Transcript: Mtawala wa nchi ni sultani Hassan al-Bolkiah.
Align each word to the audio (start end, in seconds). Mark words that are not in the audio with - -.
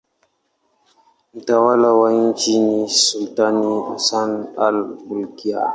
Mtawala 1.33 1.93
wa 1.93 2.13
nchi 2.13 2.59
ni 2.59 2.89
sultani 2.89 3.83
Hassan 3.89 4.47
al-Bolkiah. 4.57 5.69